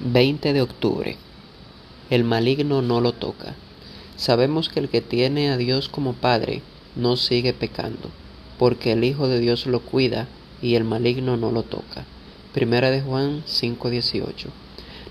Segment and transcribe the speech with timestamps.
[0.00, 1.16] 20 de octubre.
[2.10, 3.54] El maligno no lo toca.
[4.16, 6.62] Sabemos que el que tiene a Dios como Padre
[6.96, 8.10] no sigue pecando,
[8.58, 10.28] porque el Hijo de Dios lo cuida
[10.60, 12.04] y el maligno no lo toca.
[12.52, 14.48] Primera de Juan 5:18.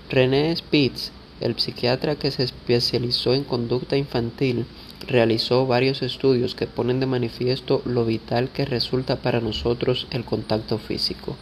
[0.08, 1.10] René Spitz,
[1.40, 4.66] el psiquiatra que se especializó en conducta infantil,
[5.06, 10.78] realizó varios estudios que ponen de manifiesto lo vital que resulta para nosotros el contacto
[10.78, 11.36] físico.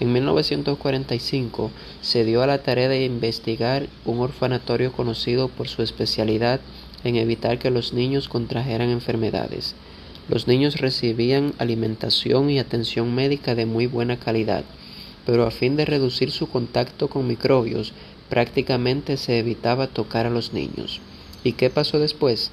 [0.00, 1.70] En 1945
[2.00, 6.60] se dio a la tarea de investigar un orfanatorio conocido por su especialidad
[7.04, 9.74] en evitar que los niños contrajeran enfermedades.
[10.28, 14.64] Los niños recibían alimentación y atención médica de muy buena calidad,
[15.26, 17.92] pero a fin de reducir su contacto con microbios,
[18.28, 21.00] prácticamente se evitaba tocar a los niños.
[21.42, 22.52] ¿Y qué pasó después?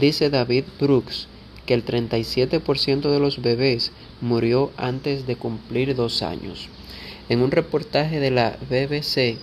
[0.00, 1.28] Dice David Brooks
[1.66, 6.68] que el 37% de los bebés murió antes de cumplir dos años.
[7.28, 9.36] En un reportaje de la BBC,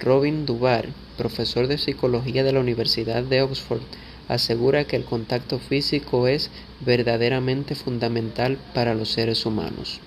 [0.00, 0.86] Robin Duvar,
[1.18, 3.82] profesor de psicología de la Universidad de Oxford,
[4.28, 10.00] asegura que el contacto físico es verdaderamente fundamental para los seres humanos.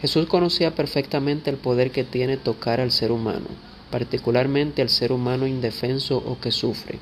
[0.00, 3.46] Jesús conocía perfectamente el poder que tiene tocar al ser humano,
[3.90, 6.98] particularmente al ser humano indefenso o que sufre.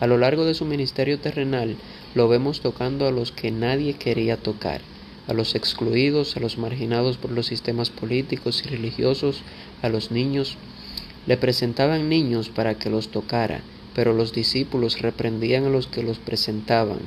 [0.00, 1.76] A lo largo de su ministerio terrenal
[2.14, 4.80] lo vemos tocando a los que nadie quería tocar
[5.26, 9.42] a los excluidos, a los marginados por los sistemas políticos y religiosos,
[9.82, 10.56] a los niños.
[11.26, 13.62] Le presentaban niños para que los tocara,
[13.94, 16.98] pero los discípulos reprendían a los que los presentaban.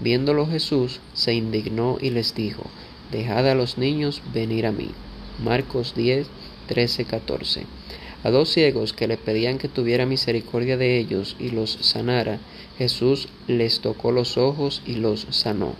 [0.00, 2.64] Viéndolo Jesús, se indignó y les dijo,
[3.12, 4.90] Dejad a los niños venir a mí.
[5.42, 6.26] Marcos 10,
[6.66, 7.66] 13, 14.
[8.24, 12.38] A dos ciegos que le pedían que tuviera misericordia de ellos y los sanara,
[12.78, 15.74] Jesús les tocó los ojos y los sanó.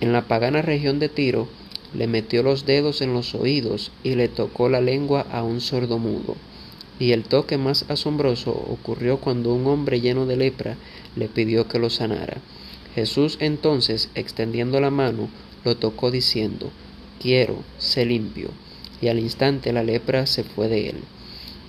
[0.00, 1.48] En la pagana región de Tiro,
[1.94, 5.98] le metió los dedos en los oídos y le tocó la lengua a un sordo
[5.98, 6.36] mudo.
[6.98, 10.76] Y el toque más asombroso ocurrió cuando un hombre lleno de lepra
[11.16, 12.36] le pidió que lo sanara.
[12.94, 15.30] Jesús entonces, extendiendo la mano,
[15.64, 16.70] lo tocó diciendo,
[17.18, 18.50] Quiero, sé limpio.
[19.00, 20.96] Y al instante la lepra se fue de él.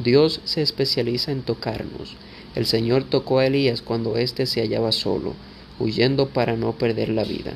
[0.04, 2.16] Dios se especializa en tocarnos.
[2.56, 5.34] El Señor tocó a Elías cuando éste se hallaba solo,
[5.80, 7.54] huyendo para no perder la vida.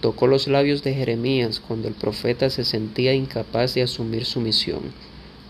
[0.00, 4.82] Tocó los labios de Jeremías cuando el profeta se sentía incapaz de asumir su misión.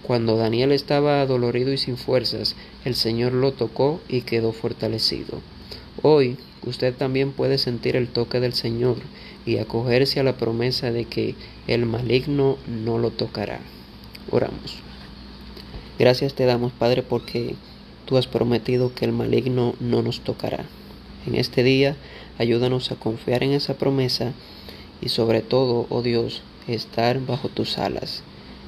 [0.03, 2.57] Cuando Daniel estaba adolorido y sin fuerzas,
[2.87, 5.41] el Señor lo tocó y quedó fortalecido.
[6.03, 8.97] Hoy usted también puede sentir el toque del Señor
[9.45, 11.35] y acogerse a la promesa de que
[11.67, 13.61] el maligno no lo tocará.
[14.31, 14.88] Oramos.
[15.99, 17.57] Gracias te damos, Padre, porque
[18.07, 20.65] tú has prometido que el maligno no nos tocará.
[21.27, 21.97] En este día,
[22.39, 24.33] ayúdanos a confiar en esa promesa
[25.01, 28.23] y sobre todo, oh Dios, estar bajo tus alas.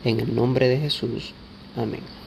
[0.04, 1.32] En el nombre de Jesús.
[1.76, 2.19] Amén.